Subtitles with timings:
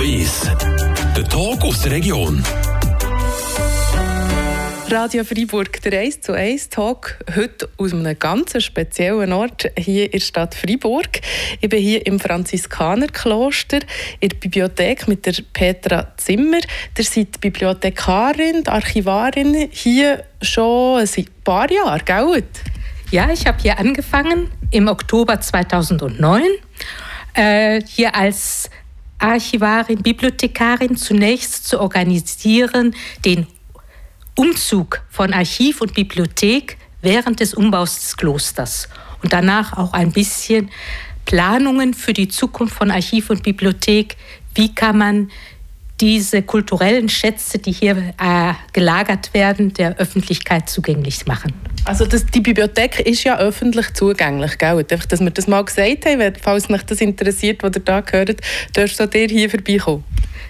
[0.00, 0.50] 1.
[1.16, 2.42] Der Talk aus der Region.
[4.90, 10.12] Radio Freiburg, der 1 zu 1 Talk, heute aus einem ganz speziellen Ort hier in
[10.12, 11.20] der Stadt Freiburg.
[11.60, 13.80] Ich bin hier im Franziskanerkloster
[14.20, 16.60] in der Bibliothek mit der Petra Zimmer.
[16.96, 22.44] Ihr seid Bibliothekarin, Archivarin hier schon ein paar Jahre, gell?
[23.10, 26.44] Ja, ich habe hier angefangen im Oktober 2009,
[27.34, 28.70] äh, hier als
[29.22, 32.94] Archivarin, Bibliothekarin zunächst zu organisieren,
[33.24, 33.46] den
[34.34, 38.88] Umzug von Archiv und Bibliothek während des Umbaus des Klosters
[39.22, 40.70] und danach auch ein bisschen
[41.24, 44.16] Planungen für die Zukunft von Archiv und Bibliothek.
[44.54, 45.30] Wie kann man
[46.02, 51.52] diese kulturellen Schätze, die hier äh, gelagert werden, der Öffentlichkeit zugänglich machen?
[51.84, 54.78] Also das, die Bibliothek ist ja öffentlich zugänglich, gell?
[54.78, 58.40] Einfach, dass wir das mal gesagt haben, falls euch das interessiert, was ihr da gehört,
[58.76, 60.02] dürft ihr hier vorbeikommen.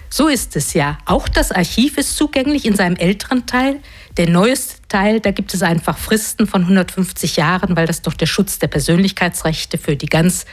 [0.09, 0.97] So ist es ja.
[1.05, 3.79] Auch das Archiv ist zugänglich in seinem älteren Teil.
[4.17, 8.27] Der neueste Teil, da gibt es einfach Fristen von 150 Jahren, weil das doch der
[8.27, 10.45] Schutz der Persönlichkeitsrechte für die ganz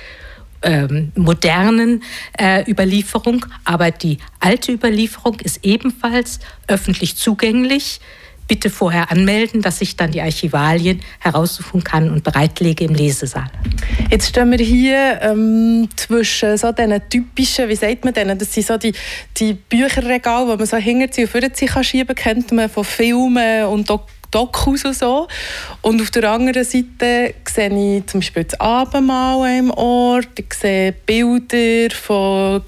[0.62, 2.02] ähm, modernen
[2.38, 3.46] äh, Überlieferung.
[3.64, 8.00] Aber die alte Überlieferung ist ebenfalls öffentlich zugänglich
[8.50, 13.48] bitte vorher anmelden, dass ich dann die Archivalien heraussuchen kann und bereitlege im Lesesaal.
[14.10, 18.66] Jetzt stehen wir hier ähm, zwischen so diesen typischen, wie sagt man denen, das sind
[18.66, 18.92] so die,
[19.36, 23.88] die Bücherregale, die man so hinterziehen und vorziehen kann schieben, kennt man von Filmen und
[23.88, 24.19] Dokumenten.
[24.30, 25.28] Dokus und so.
[25.82, 30.92] Und auf der anderen Seite sehe ich zum Beispiel das Abendmahl im Ort, ich sehe
[30.92, 32.62] Bilder von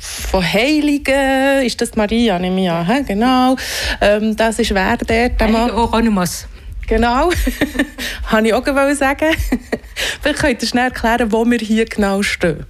[0.00, 3.56] von Heiligen, ist das Maria, nehme ich an, genau.
[4.00, 5.40] Ähm, das ist wer dort?
[5.40, 6.46] Heilige Hieronymus.
[6.88, 7.30] Genau,
[8.30, 9.36] wollte ich auch sagen.
[10.22, 12.64] Vielleicht könnt ihr schnell erklären, wo wir hier genau stehen.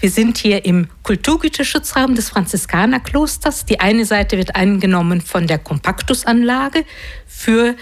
[0.00, 3.66] Wir sind hier im Kulturgüterschutzraum des Franziskanerklosters.
[3.66, 6.86] Die eine Seite wird eingenommen von der Kompaktusanlage
[7.26, 7.76] für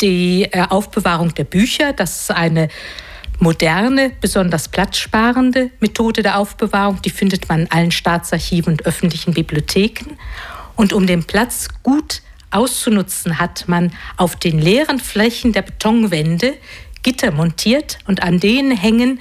[0.00, 1.92] die äh, Aufbewahrung der Bücher.
[1.92, 2.68] Das ist eine
[3.40, 7.02] moderne, besonders platzsparende Methode der Aufbewahrung.
[7.02, 10.16] Die findet man in allen Staatsarchiven und öffentlichen Bibliotheken.
[10.76, 12.22] Und um den Platz gut
[12.52, 16.54] auszunutzen, hat man auf den leeren Flächen der Betonwände
[17.02, 19.20] Gitter montiert und an denen hängen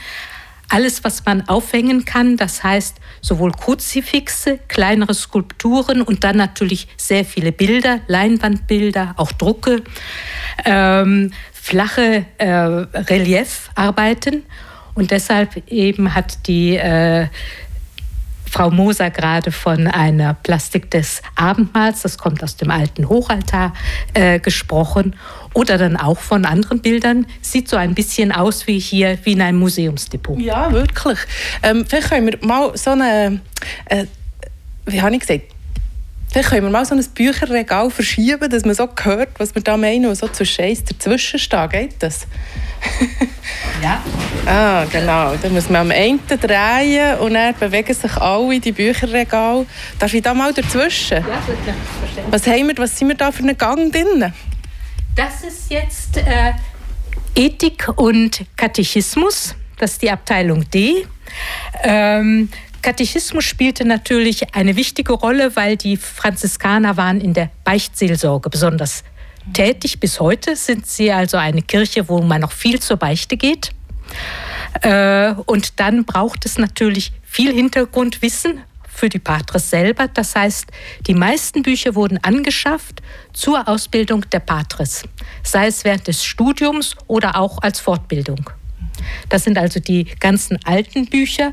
[0.70, 2.38] alles, was man aufhängen kann.
[2.38, 9.84] Das heißt sowohl Kruzifixe, kleinere Skulpturen und dann natürlich sehr viele Bilder, Leinwandbilder, auch Drucke.
[10.66, 14.44] Ähm, flache äh, Reliefarbeiten.
[14.94, 17.28] Und deshalb eben hat die äh,
[18.56, 23.74] Frau Moser gerade von einer Plastik des Abendmahls, das kommt aus dem alten Hochaltar,
[24.14, 25.18] äh, gesprochen.
[25.54, 27.28] Oder dann auch von anderen Bildern.
[27.42, 30.40] Sieht so ein bisschen aus wie hier, wie in einem Museumsdepot.
[30.40, 31.20] Ja, wirklich.
[31.64, 33.42] Ähm, vielleicht können wir mal so eine,
[33.88, 34.06] äh,
[34.86, 35.42] wie habe ich gesagt,
[36.32, 39.78] Vielleicht können wir mal so ein Bücherregal verschieben, dass man so hört, was wir da
[39.78, 41.70] meinen und so zu Scheiß dazwischen stehen.
[41.70, 42.28] Geht das?
[43.84, 44.04] ja.
[44.46, 45.36] Ah, genau.
[45.42, 49.66] Dann muss man am einen drehen und dann bewegen sich alle die Bücherregal.
[50.00, 51.18] Darf ich da mal dazwischen?
[51.18, 51.76] Ja, wirklich.
[52.30, 54.34] Was, haben wir, was sind wir da für einen Gang drin?
[55.16, 56.54] Das ist jetzt äh,
[57.36, 59.56] Ethik und Katechismus.
[59.78, 61.06] Das ist die Abteilung D.
[61.84, 62.50] Ähm,
[62.82, 69.04] Katechismus spielte natürlich eine wichtige Rolle, weil die Franziskaner waren in der Beichtseelsorge besonders
[69.54, 70.00] tätig.
[70.00, 73.72] Bis heute sind sie also eine Kirche, wo man noch viel zur Beichte geht.
[74.82, 80.08] Äh, und dann braucht es natürlich viel Hintergrundwissen für die Patres selber.
[80.08, 80.68] Das heißt,
[81.08, 83.02] die meisten Bücher wurden angeschafft
[83.34, 85.04] zur Ausbildung der Patres,
[85.44, 88.50] sei es während des Studiums oder auch als Fortbildung.
[89.30, 91.52] Das sind also die ganzen alten Bücher.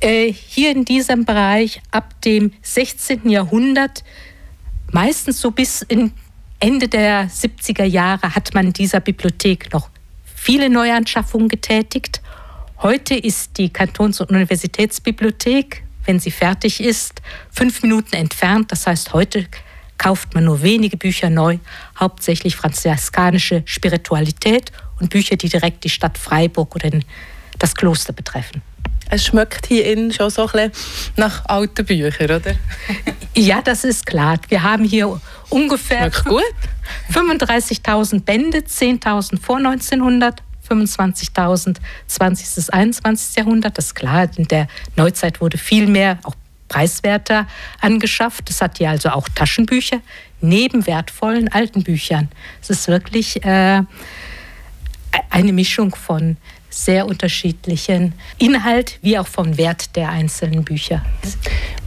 [0.00, 3.28] Äh, hier in diesem Bereich ab dem 16.
[3.28, 4.02] Jahrhundert,
[4.90, 6.12] meistens so bis in
[6.60, 9.90] Ende der 70er Jahre, hat man dieser Bibliothek noch
[10.24, 12.20] viele Neuanschaffungen getätigt.
[12.82, 18.70] Heute ist die Kantons- und Universitätsbibliothek, wenn sie fertig ist, fünf Minuten entfernt.
[18.72, 19.46] Das heißt, heute
[19.98, 21.58] kauft man nur wenige Bücher neu,
[21.98, 24.70] hauptsächlich franziskanische Spiritualität
[25.00, 26.90] und Bücher, die direkt die Stadt Freiburg oder
[27.58, 28.62] das Kloster betreffen.
[29.10, 30.70] Es schmeckt hier innen schon so ein bisschen
[31.16, 32.54] nach alten Büchern, oder?
[33.36, 34.38] Ja, das ist klar.
[34.48, 42.54] Wir haben hier ungefähr 35.000 Bände, 10.000 vor 1900, 25.000 20.
[42.54, 43.36] bis 21.
[43.36, 43.76] Jahrhundert.
[43.76, 46.36] Das ist klar, in der Neuzeit wurde viel mehr, auch
[46.68, 47.48] preiswerter
[47.80, 48.48] angeschafft.
[48.50, 50.00] Es hat hier also auch Taschenbücher
[50.40, 52.28] neben wertvollen alten Büchern.
[52.62, 53.82] Es ist wirklich äh,
[55.30, 56.36] eine Mischung von
[56.74, 61.04] sehr unterschiedlichen Inhalt wie auch vom Wert der einzelnen Bücher.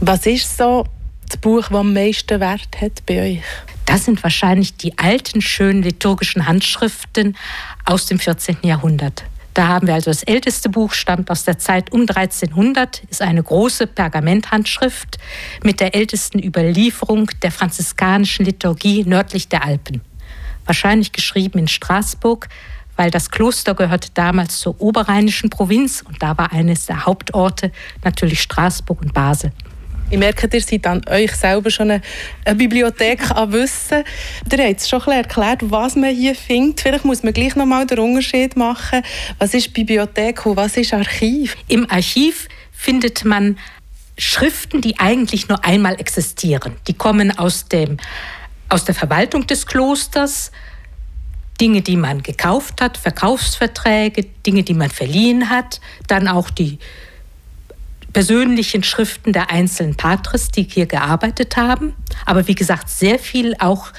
[0.00, 0.84] Was ist so
[1.28, 3.42] das Buch, das am meisten Wert hat bei euch?
[3.84, 7.36] Das sind wahrscheinlich die alten, schönen liturgischen Handschriften
[7.84, 8.58] aus dem 14.
[8.62, 9.24] Jahrhundert.
[9.54, 13.42] Da haben wir also das älteste Buch, stammt aus der Zeit um 1300, ist eine
[13.42, 15.18] große Pergamenthandschrift
[15.64, 20.02] mit der ältesten Überlieferung der franziskanischen Liturgie nördlich der Alpen.
[20.64, 22.48] Wahrscheinlich geschrieben in Straßburg,
[22.98, 27.70] weil das Kloster gehörte damals zur oberrheinischen Provinz und da war eines der Hauptorte
[28.04, 29.52] natürlich Straßburg und Basel.
[30.10, 32.02] Ich merke, ihr seid an euch selber schon eine,
[32.44, 34.04] eine Bibliothek an Wissen.
[34.50, 36.80] Ihr habt es schon erklärt, was man hier findet.
[36.80, 39.02] Vielleicht muss man gleich noch mal den Unterschied machen.
[39.38, 41.56] Was ist Bibliothek und was ist Archiv?
[41.68, 43.58] Im Archiv findet man
[44.16, 46.74] Schriften, die eigentlich nur einmal existieren.
[46.88, 47.98] Die kommen aus, dem,
[48.68, 50.50] aus der Verwaltung des Klosters,
[51.60, 56.78] Dinge, die man gekauft hat, Verkaufsverträge, Dinge, die man verliehen hat, dann auch die
[58.12, 61.94] persönlichen Schriften der einzelnen Patres, die hier gearbeitet haben,
[62.24, 63.92] aber wie gesagt, sehr viel auch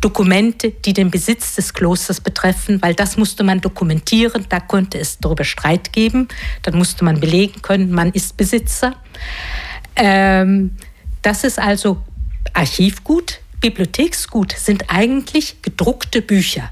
[0.00, 5.18] Dokumente, die den Besitz des Klosters betreffen, weil das musste man dokumentieren, da konnte es
[5.18, 6.28] darüber Streit geben,
[6.62, 8.94] dann musste man belegen können, man ist Besitzer.
[9.96, 10.76] Ähm,
[11.20, 12.02] das ist also
[12.54, 13.40] Archivgut.
[13.60, 16.70] Bibliotheksgut sind eigentlich gedruckte Bücher.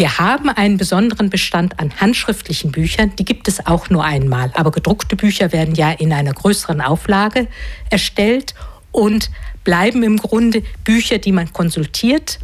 [0.00, 4.50] Wir haben einen besonderen Bestand an handschriftlichen Büchern, die gibt es auch nur einmal.
[4.54, 7.48] Aber gedruckte Bücher werden ja in einer größeren Auflage
[7.90, 8.54] erstellt
[8.92, 9.30] und
[9.62, 12.38] bleiben im Grunde Bücher, die man konsultiert,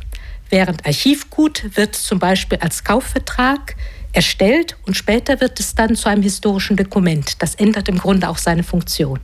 [0.51, 3.75] während Archivgut wird zum Beispiel als Kaufvertrag
[4.13, 7.41] erstellt und später wird es dann zu einem historischen Dokument.
[7.41, 9.19] Das ändert im Grunde auch seine Funktion.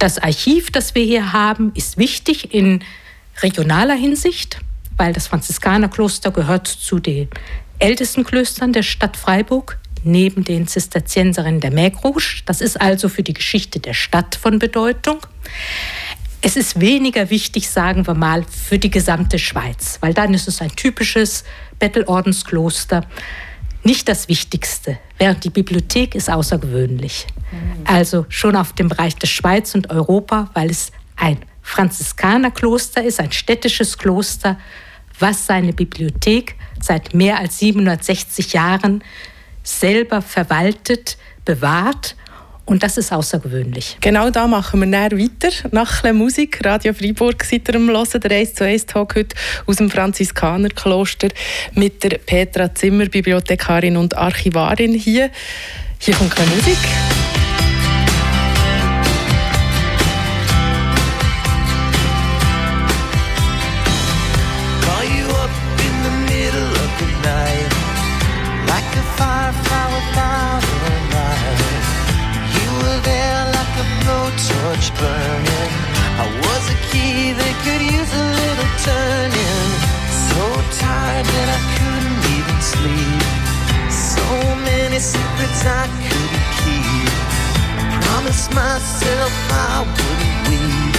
[0.00, 2.82] Das Archiv, das wir hier haben, ist wichtig in
[3.40, 4.58] regionaler Hinsicht
[5.02, 7.28] weil das Franziskanerkloster gehört zu den
[7.80, 12.42] ältesten Klöstern der Stadt Freiburg, neben den Zisterzienserinnen der Mägrouge.
[12.46, 15.18] Das ist also für die Geschichte der Stadt von Bedeutung.
[16.40, 20.62] Es ist weniger wichtig, sagen wir mal, für die gesamte Schweiz, weil dann ist es
[20.62, 21.42] ein typisches
[21.80, 23.04] Bettelordenskloster.
[23.82, 27.26] Nicht das Wichtigste, während die Bibliothek ist außergewöhnlich.
[27.86, 33.32] Also schon auf dem Bereich der Schweiz und Europa, weil es ein Franziskanerkloster ist, ein
[33.32, 34.58] städtisches Kloster,
[35.22, 39.02] was seine Bibliothek seit mehr als 760 Jahren
[39.62, 42.16] selber verwaltet, bewahrt.
[42.64, 43.96] Und das ist außergewöhnlich.
[44.00, 45.50] Genau da machen wir näher weiter.
[45.72, 49.34] Nach Musik, Radio Freiburg, seid ihr am Hören, der 1 zu 1 Talk heute
[49.66, 51.28] aus dem Franziskanerkloster
[51.74, 55.30] mit der Petra Zimmer, Bibliothekarin und Archivarin hier.
[55.98, 56.78] Hier kommt keine Musik.
[74.82, 75.72] torch burning.
[76.18, 79.70] I was a key that could use a little turning.
[80.28, 80.42] So
[80.80, 83.22] tired that I couldn't even sleep.
[83.90, 84.26] So
[84.64, 87.12] many secrets I couldn't keep.
[87.78, 90.96] I promised myself I wouldn't weep.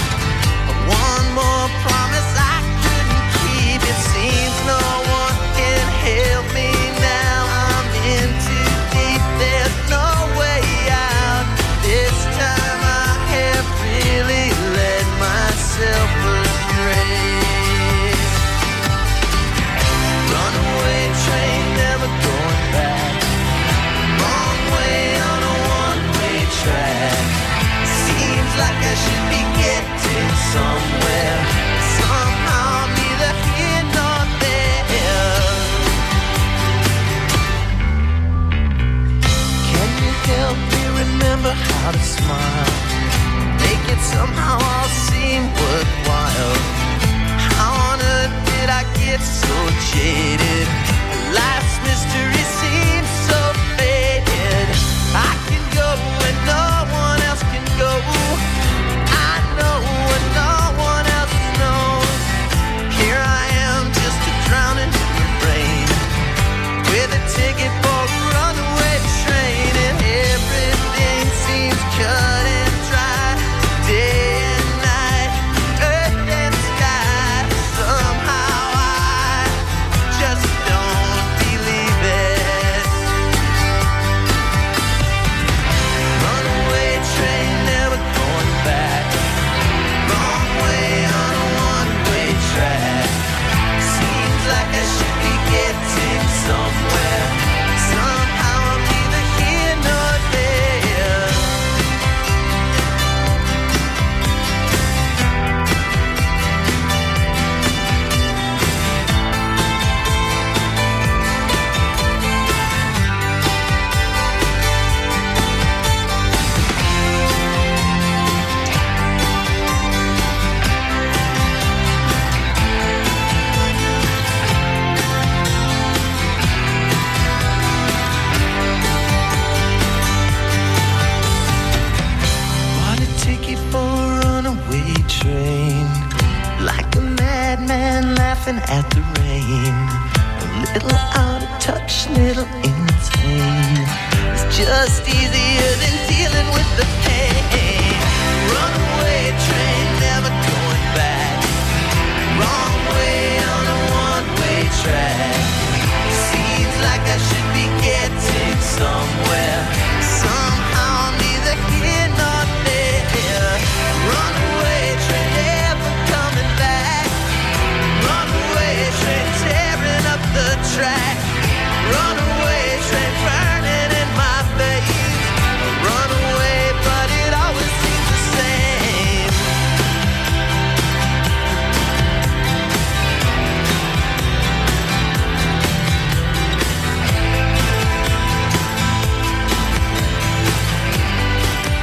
[0.87, 2.02] One more promise.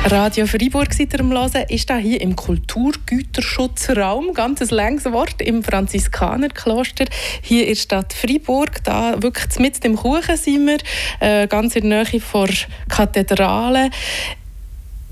[0.06, 1.30] Radio Freiburg seid ihr am
[1.68, 7.04] ist da hier im Kulturgüterschutzraum, ganz ein langes Wort, im Franziskanerkloster
[7.42, 8.82] hier in der Stadt Freiburg.
[8.82, 10.78] Da wirklich mit dem Kuchen sind wir,
[11.20, 12.48] äh, ganz in der Nähe der
[12.88, 13.90] Kathedrale.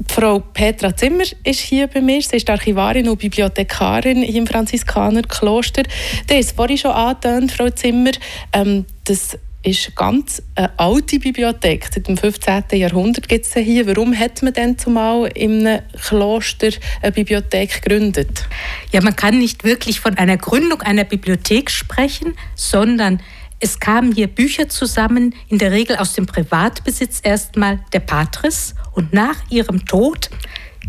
[0.09, 2.23] Frau Petra Zimmer ist hier bei mir.
[2.23, 5.83] Sie ist Archivarin und Bibliothekarin hier im Franziskanerkloster.
[6.27, 8.13] Das ist vorhin schon angetönt, Frau Zimmer,
[8.53, 11.89] ähm, das ist ganz eine alte Bibliothek.
[11.93, 12.65] Seit dem 15.
[12.73, 13.87] Jahrhundert gibt es sie hier.
[13.87, 16.71] Warum hat man denn zumal einem Kloster
[17.03, 18.47] eine Bibliothek gegründet?
[18.93, 23.21] Ja, man kann nicht wirklich von einer Gründung einer Bibliothek sprechen, sondern
[23.61, 29.13] es kamen hier Bücher zusammen, in der Regel aus dem Privatbesitz erstmal der Patris und
[29.13, 30.31] nach ihrem Tod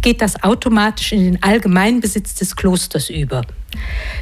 [0.01, 3.41] geht das automatisch in den Allgemeinbesitz des Klosters über.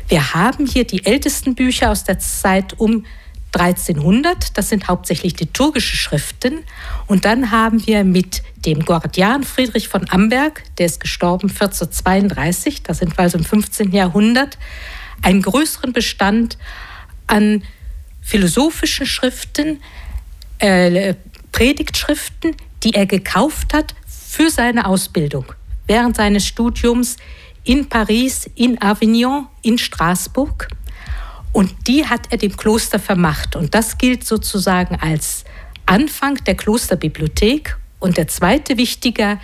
[0.08, 3.06] Wir haben hier die ältesten Bücher aus der Zeit um
[3.54, 6.64] 1300, das sind hauptsächlich liturgische Schriften.
[7.08, 12.94] Und dann haben wir mit dem Gordian Friedrich von Amberg, der ist gestorben 1432, da
[12.94, 13.92] sind wir also im 15.
[13.92, 14.58] Jahrhundert,
[15.22, 16.58] einen größeren Bestand
[17.26, 17.64] an
[18.22, 19.82] philosophischen Schriften,
[20.60, 21.16] äh,
[21.52, 25.46] Predigtschriften, die er gekauft hat für seine Ausbildung
[25.88, 27.18] während seines Studiums
[27.64, 30.68] in Paris, in Avignon, in Straßburg.
[31.54, 33.56] Und die hat er dem Kloster vermacht.
[33.56, 35.44] Und das gilt sozusagen als
[35.86, 37.78] Anfang der Klosterbibliothek.
[38.00, 39.40] Und der zweite wichtige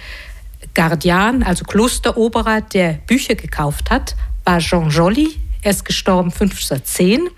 [0.73, 5.39] Guardian, also Klosteroberer, der Bücher gekauft hat, war Jean Joly.
[5.61, 7.29] Er ist gestorben 1510.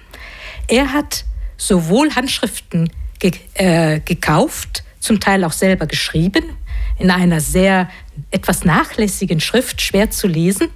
[0.67, 1.25] Er hat
[1.57, 6.43] sowohl Handschriften ge äh, gekauft, zum Teil auch selber geschrieben,
[6.97, 7.89] in einer sehr
[8.31, 10.69] etwas nachlässigen Schrift, schwer zu lesen.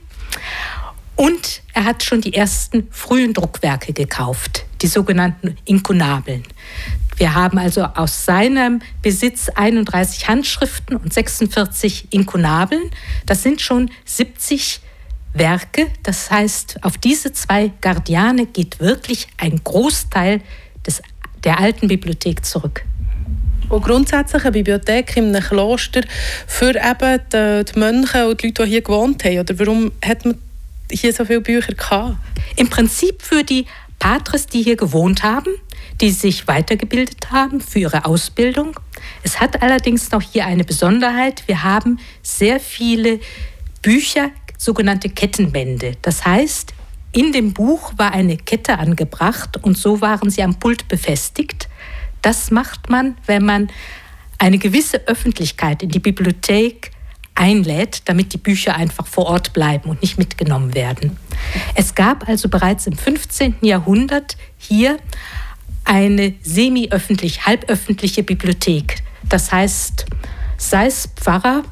[1.19, 6.43] Und er hat schon die ersten frühen Druckwerke gekauft, die sogenannten Inkunabeln.
[7.17, 12.89] Wir haben also aus seinem Besitz 31 Handschriften und 46 Inkunabeln.
[13.25, 14.79] Das sind schon 70
[15.33, 15.87] Werke.
[16.03, 20.39] Das heißt, auf diese zwei Guardiane geht wirklich ein Großteil
[20.87, 21.01] des,
[21.43, 22.85] der alten Bibliothek zurück.
[23.67, 25.99] Und grundsätzlich eine Bibliothek einem Kloster
[26.47, 29.39] für eben die, die Mönche und die Leute, die hier gewohnt haben?
[29.39, 30.35] Oder warum hat man
[30.91, 32.17] hier so viele Bücher gehabt?
[32.55, 33.65] Im Prinzip für die
[33.99, 35.53] Patres, die hier gewohnt haben,
[36.01, 38.79] die sich weitergebildet haben für ihre Ausbildung.
[39.23, 41.43] Es hat allerdings noch hier eine Besonderheit.
[41.47, 43.19] Wir haben sehr viele
[43.81, 45.97] Bücher, sogenannte Kettenbände.
[46.01, 46.73] Das heißt,
[47.11, 51.67] in dem Buch war eine Kette angebracht und so waren sie am Pult befestigt.
[52.21, 53.69] Das macht man, wenn man
[54.37, 56.91] eine gewisse Öffentlichkeit in die Bibliothek
[57.39, 61.17] einlädt, damit die Bücher einfach vor Ort bleiben und nicht mitgenommen werden.
[61.73, 63.55] Es gab also bereits im 15.
[63.61, 64.97] Jahrhundert hier
[65.85, 69.01] eine semi-öffentlich, halböffentliche Bibliothek.
[69.27, 70.05] Das heißt,
[70.57, 71.63] sei es Pfarrer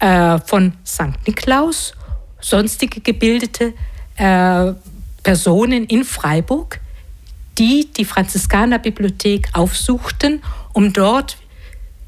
[0.00, 1.26] äh, von St.
[1.26, 1.94] Niklaus,
[2.40, 3.74] sonstige gebildete
[4.16, 4.72] äh,
[5.22, 6.80] Personen in Freiburg,
[7.58, 11.38] die die Franziskanerbibliothek aufsuchten, um dort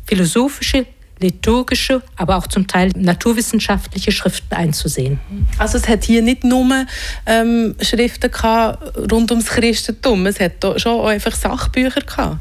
[0.05, 0.87] philosophische,
[1.21, 5.21] liturgische, aber auch zum Teil naturwissenschaftliche Schriften einzusehen.
[5.59, 6.87] Also es hat hier nicht nur
[7.27, 12.39] ähm, Schriften gehabt rund ums Christentum, es hat schon auch einfach Sachbücher gehabt.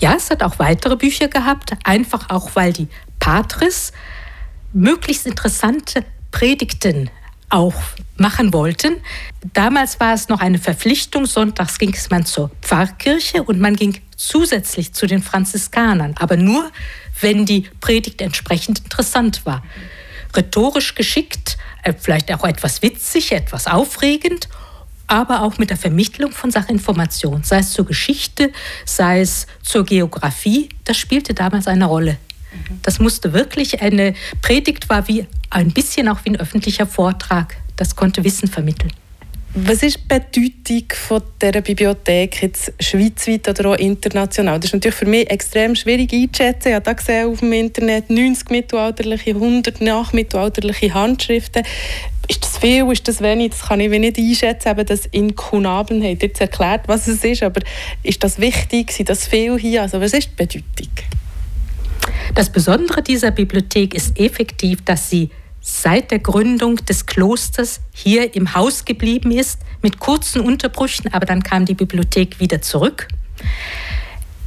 [0.00, 2.88] Ja, es hat auch weitere Bücher gehabt, einfach auch weil die
[3.20, 3.92] Patris
[4.72, 7.10] möglichst interessante Predigten
[7.48, 7.74] auch
[8.16, 8.96] machen wollten.
[9.52, 14.92] Damals war es noch eine Verpflichtung, sonntags ging man zur Pfarrkirche und man ging zusätzlich
[14.92, 16.70] zu den Franziskanern, aber nur,
[17.20, 19.62] wenn die Predigt entsprechend interessant war.
[20.34, 24.48] Rhetorisch geschickt, äh, vielleicht auch etwas witzig, etwas aufregend,
[25.06, 28.52] aber auch mit der Vermittlung von Sachinformation, sei es zur Geschichte,
[28.84, 32.18] sei es zur Geografie, das spielte damals eine Rolle.
[32.82, 37.56] Das musste wirklich eine Predigt war wie ein bisschen auch wie ein öffentlicher Vortrag.
[37.76, 38.92] Das konnte Wissen vermitteln.
[39.56, 44.58] Was ist die Bedeutung von dieser Bibliothek jetzt schweizweit oder auch international?
[44.58, 46.70] Das ist natürlich für mich extrem schwierig einzuschätzen.
[46.70, 51.62] Ich habe da gesehen auf dem Internet 90 mittelalterliche, 100 nachmittelalterliche Handschriften.
[52.26, 53.52] Ist das viel, ist das wenig?
[53.52, 54.74] Das kann ich nicht einschätzen.
[54.86, 57.60] Das Inkunabeln hat jetzt erklärt, was es ist, aber
[58.02, 58.90] ist das wichtig?
[58.90, 59.82] Sind das viel hier?
[59.82, 60.92] Also was ist die Bedeutung?
[62.34, 65.30] Das Besondere dieser Bibliothek ist effektiv, dass sie
[65.66, 71.42] seit der Gründung des Klosters hier im Haus geblieben ist, mit kurzen Unterbrüchen, aber dann
[71.42, 73.08] kam die Bibliothek wieder zurück.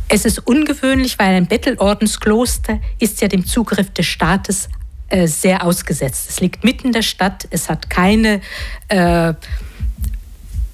[0.09, 4.69] Es ist ungewöhnlich, weil ein Bettelordenskloster ist ja dem Zugriff des Staates
[5.09, 6.29] äh, sehr ausgesetzt.
[6.29, 8.39] Es liegt mitten in der Stadt, es hat keine
[8.87, 9.33] äh,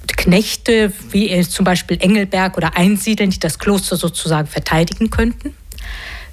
[0.07, 5.55] Knechte wie zum Beispiel Engelberg oder Einsiedeln, die das Kloster sozusagen verteidigen könnten.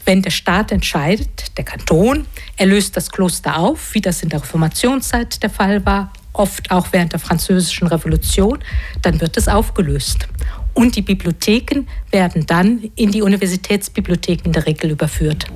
[0.05, 2.27] Wenn der Staat entscheidet, der Kanton,
[2.57, 6.89] er löst das Kloster auf, wie das in der Reformationszeit der Fall war, oft auch
[6.93, 8.59] während der Französischen Revolution,
[9.03, 10.29] dann wird es aufgelöst.
[10.75, 15.47] Und die Bibliotheken werden dann in die Universitätsbibliotheken in der Regel überführt.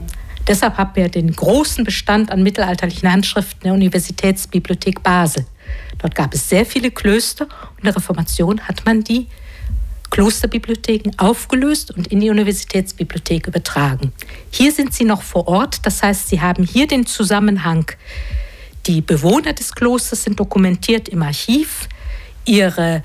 [0.47, 5.47] Deshalb haben wir den großen Bestand an mittelalterlichen Handschriften der Universitätsbibliothek Basel.
[5.99, 9.29] Dort gab es sehr viele Klöster und in der Reformation hat man die
[10.15, 14.13] Klosterbibliotheken aufgelöst und in die Universitätsbibliothek übertragen.
[14.53, 17.91] Hier sind sie noch vor Ort, das heißt, sie haben hier den Zusammenhang.
[18.87, 21.89] Die Bewohner des Klosters sind dokumentiert im Archiv,
[22.45, 23.03] ihre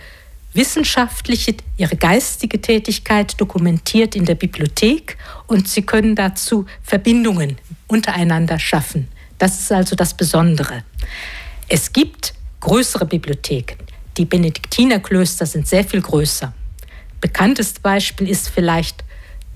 [0.53, 7.57] wissenschaftliche, ihre geistige Tätigkeit dokumentiert in der Bibliothek und sie können dazu Verbindungen
[7.87, 9.07] untereinander schaffen.
[9.39, 10.83] Das ist also das Besondere.
[11.67, 13.77] Es gibt größere Bibliotheken.
[14.15, 16.53] Die Benediktinerklöster sind sehr viel größer.
[17.21, 19.03] Bekanntestes Beispiel ist vielleicht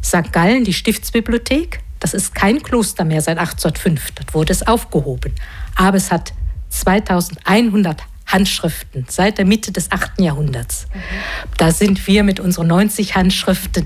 [0.03, 0.31] St.
[0.31, 1.79] Gallen, die Stiftsbibliothek.
[1.99, 4.11] Das ist kein Kloster mehr seit 1805.
[4.11, 5.33] Dort wurde es aufgehoben.
[5.75, 6.33] Aber es hat
[6.69, 10.19] 2100 Handschriften seit der Mitte des 8.
[10.19, 10.87] Jahrhunderts.
[10.93, 10.99] Mhm.
[11.57, 13.85] Da sind wir mit unseren 90 Handschriften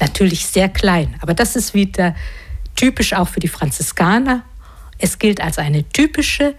[0.00, 1.14] natürlich sehr klein.
[1.20, 2.14] Aber das ist wieder
[2.76, 4.42] typisch auch für die Franziskaner.
[4.98, 6.54] Es gilt als eine typische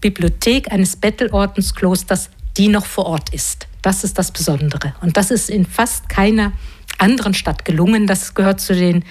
[0.00, 3.66] Bibliothek eines Bettelordensklosters, die noch vor Ort ist.
[3.84, 4.94] Das ist das Besondere.
[5.02, 6.52] Und das ist in fast keiner
[6.96, 8.06] anderen Stadt gelungen.
[8.06, 9.04] Das gehört zu den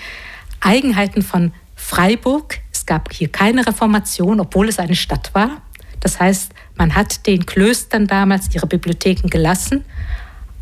[0.62, 2.58] Eigenheiten von Freiburg.
[2.72, 5.62] Es gab hier keine Reformation, obwohl es eine Stadt war.
[6.00, 9.86] Das heißt, man hat den Klöstern damals ihre Bibliotheken gelassen.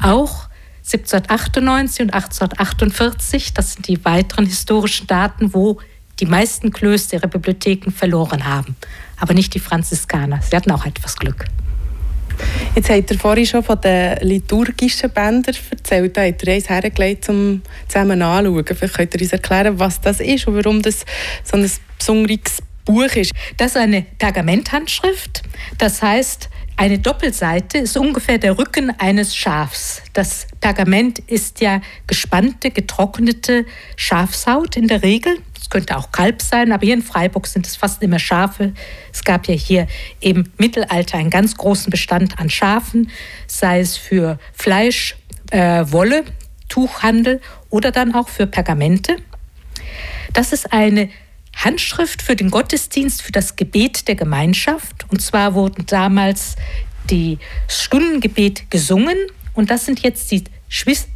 [0.02, 5.80] Auch 1798 und 1848, das sind die weiteren historischen Daten, wo
[6.20, 8.76] die meisten Klöster ihre Bibliotheken verloren haben.
[9.22, 10.42] Aber nicht die Franziskaner.
[10.42, 11.46] Sie hatten auch etwas Glück.
[12.76, 16.16] Jetzt habt ihr vorhin schon von den liturgischen Bändern erzählt.
[16.16, 18.66] Da habt ihr eins hergelegt, um zusammen anzuschauen.
[18.66, 21.06] Vielleicht könnt ihr uns erklären, was das ist und warum das
[21.44, 23.32] so ein besonderes Buch ist.
[23.58, 25.44] Das ist eine Pergamenthandschrift.
[25.78, 30.02] Das heißt, eine Doppelseite ist ungefähr der Rücken eines Schafs.
[30.14, 35.38] Das Pergament ist ja gespannte, getrocknete Schafshaut in der Regel
[35.72, 38.74] könnte auch Kalb sein, aber hier in Freiburg sind es fast immer Schafe.
[39.12, 39.88] Es gab ja hier
[40.20, 43.10] im Mittelalter einen ganz großen Bestand an Schafen,
[43.48, 45.16] sei es für Fleisch,
[45.50, 46.26] äh, Wolle,
[46.70, 49.16] Tuchhandel oder dann auch für Pergamente.
[50.34, 51.10] Das ist eine
[51.56, 55.06] Handschrift für den Gottesdienst, für das Gebet der Gemeinschaft.
[55.10, 56.56] Und zwar wurden damals
[57.10, 57.38] die
[57.68, 59.18] Stundengebet gesungen
[59.54, 60.44] und das sind jetzt die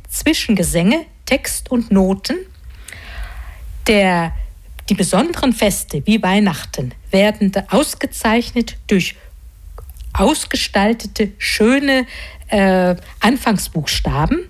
[0.10, 2.38] Zwischengesänge, Text und Noten.
[3.88, 4.34] Der
[4.90, 9.16] die besonderen Feste wie Weihnachten werden ausgezeichnet durch
[10.14, 12.06] ausgestaltete, schöne
[12.48, 14.48] äh, Anfangsbuchstaben.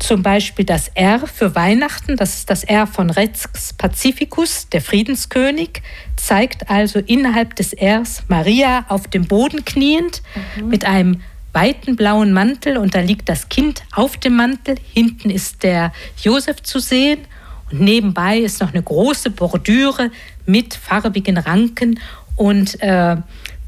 [0.00, 5.82] Zum Beispiel das R für Weihnachten, das ist das R von Rex Pacificus, der Friedenskönig,
[6.16, 10.22] zeigt also innerhalb des Rs Maria auf dem Boden kniend
[10.56, 10.68] mhm.
[10.68, 11.20] mit einem
[11.52, 14.76] weiten blauen Mantel und da liegt das Kind auf dem Mantel.
[14.92, 17.20] Hinten ist der Josef zu sehen
[17.70, 20.10] und nebenbei ist noch eine große Bordüre
[20.46, 22.00] mit farbigen Ranken
[22.36, 23.16] und äh,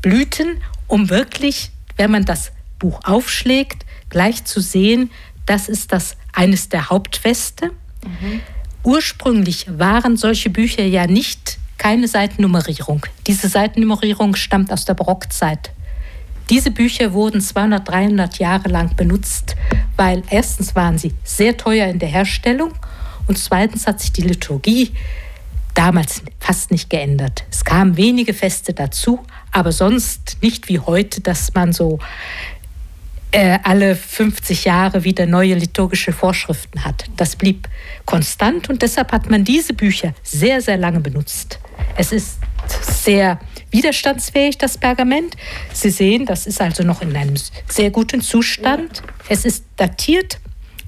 [0.00, 5.10] Blüten, um wirklich, wenn man das Buch aufschlägt, gleich zu sehen,
[5.44, 7.72] das ist das eines der Hauptfeste.
[8.04, 8.40] Mhm.
[8.84, 13.06] Ursprünglich waren solche Bücher ja nicht keine Seitennummerierung.
[13.26, 15.72] Diese Seitennummerierung stammt aus der Barockzeit.
[16.50, 19.56] Diese Bücher wurden 200, 300 Jahre lang benutzt,
[19.96, 22.72] weil erstens waren sie sehr teuer in der Herstellung
[23.26, 24.92] und zweitens hat sich die Liturgie
[25.74, 27.44] damals fast nicht geändert.
[27.50, 31.98] Es kamen wenige Feste dazu, aber sonst nicht wie heute, dass man so
[33.32, 37.06] äh, alle 50 Jahre wieder neue liturgische Vorschriften hat.
[37.16, 37.68] Das blieb
[38.04, 41.58] konstant und deshalb hat man diese Bücher sehr, sehr lange benutzt.
[41.96, 42.38] Es ist
[42.82, 43.40] sehr
[43.70, 45.36] widerstandsfähig, das Pergament.
[45.72, 47.34] Sie sehen, das ist also noch in einem
[47.68, 49.02] sehr guten Zustand.
[49.28, 50.38] Es ist datiert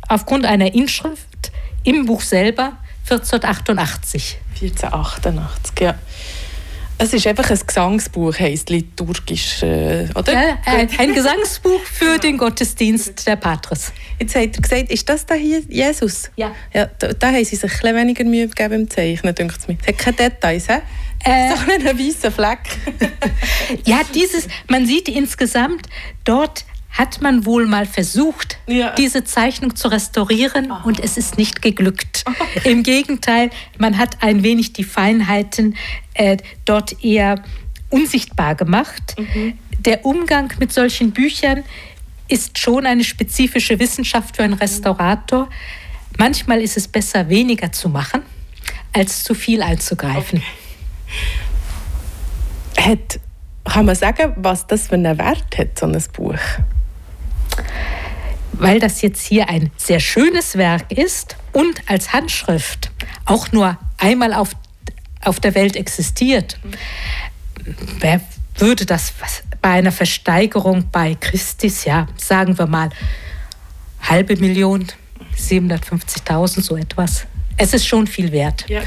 [0.09, 1.50] aufgrund einer Inschrift
[1.83, 2.78] im Buch selber
[3.11, 4.38] 1488.
[4.61, 5.94] 1488, ja.
[6.96, 10.33] Es ist einfach ein Gesangsbuch, heisst liturgisch, äh, oder?
[10.33, 13.92] Ja, ein, ein Gesangsbuch für den Gottesdienst der Patres.
[14.20, 16.30] Jetzt hat er gesagt, ist das da hier Jesus?
[16.37, 16.54] Ja.
[16.72, 19.66] ja da, da haben sie sich ein bisschen weniger Mühe gegeben im Zeichnen, denkt es
[19.68, 19.76] mir.
[19.83, 20.78] Es hat keine Details, hä?
[21.24, 21.57] Äh.
[21.57, 22.61] so einen weißen Fleck.
[23.87, 25.88] Ja, dieses, man sieht insgesamt,
[26.24, 28.94] dort hat man wohl mal versucht, Ja.
[28.94, 32.24] diese Zeichnung zu restaurieren und es ist nicht geglückt.
[32.64, 35.76] Im Gegenteil, man hat ein wenig die Feinheiten
[36.14, 37.42] äh, dort eher
[37.90, 39.16] unsichtbar gemacht.
[39.79, 41.64] Der Umgang mit solchen Büchern
[42.29, 45.48] ist schon eine spezifische Wissenschaft für einen Restaurator.
[46.18, 48.22] Manchmal ist es besser, weniger zu machen,
[48.92, 50.42] als zu viel einzugreifen.
[52.79, 53.20] hat,
[53.64, 56.38] kann man sagen, was das für einen Wert hat, so ein Buch?
[58.59, 62.90] weil das jetzt hier ein sehr schönes Werk ist und als Handschrift
[63.24, 64.50] auch nur einmal auf,
[65.27, 66.59] auf der Welt existiert,
[67.99, 68.21] wer
[68.57, 69.13] würde das
[69.61, 72.91] bei einer Versteigerung bei Christis, ja, sagen wir mal,
[74.03, 74.87] halbe Million,
[75.37, 77.27] 750.000, so etwas.
[77.57, 78.69] Es ist schon viel wert.
[78.69, 78.83] Ja.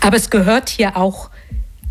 [0.00, 1.30] Aber es gehört hier auch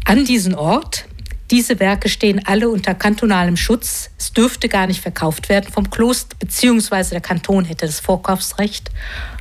[0.06, 1.06] an diesen Ort.
[1.52, 4.10] Diese Werke stehen alle unter kantonalem Schutz.
[4.18, 8.90] Es dürfte gar nicht verkauft werden vom Kloster, beziehungsweise der Kanton hätte das Vorkaufsrecht.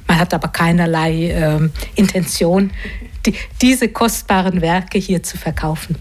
[0.06, 2.70] Man hat aber keinerlei ähm, Intention,
[3.26, 5.96] die, diese kostbaren Werke hier zu verkaufen.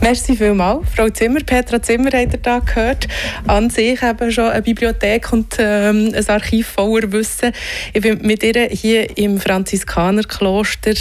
[0.00, 1.40] Merci vielmals, Frau Zimmer.
[1.40, 3.08] Petra Zimmer habt ihr da gehört.
[3.46, 7.52] An sich eben schon eine Bibliothek und ähm, ein Archiv voller Wissen.
[7.92, 10.94] Ich bin mit ihr hier im Franziskanerkloster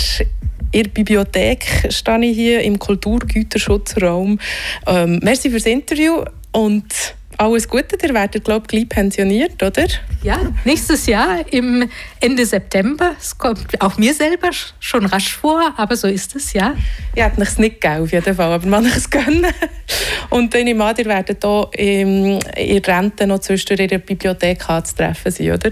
[0.74, 4.40] der Bibliothek stehe ich hier im Kulturgüterschutzraum.
[4.88, 7.98] Ähm, merci fürs Interview und alles Gute.
[8.02, 9.86] Ihr werdet, glaube ich, gleich pensioniert, oder?
[10.24, 13.16] Ja, nächstes Jahr im Ende September.
[13.20, 16.76] Es kommt auch mir selber sch- schon rasch vor, aber so ist es, ja.
[17.16, 19.46] Ich hätte es nicht gegeben, auf jeden Fall, aber man es gönnen.
[20.30, 21.70] Und dann nehme ich an, ihr werdet hier
[22.58, 25.70] in Rente noch zwischen in der Bibliothek anzutreffen sein, oder?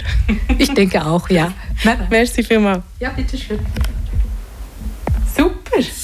[0.57, 1.53] Ich denke auch, ja.
[2.09, 2.83] Merci vielmals.
[2.99, 3.59] Ja, bitteschön.
[5.35, 5.81] Super.